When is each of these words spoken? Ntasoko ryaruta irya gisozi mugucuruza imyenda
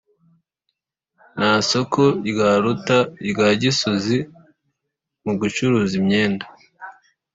Ntasoko 1.37 2.01
ryaruta 2.29 2.97
irya 3.29 3.49
gisozi 3.61 4.17
mugucuruza 5.23 5.93
imyenda 6.01 6.45